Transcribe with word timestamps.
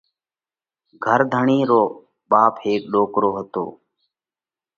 گھر 1.05 1.19
ڌڻِي 1.31 1.59
رو 1.69 1.81
ٻاپ 2.29 2.53
هيڪ 2.63 2.81
ڏوڪرو 2.93 3.29
پڻ 3.33 3.35
هتو۔ 3.37 3.65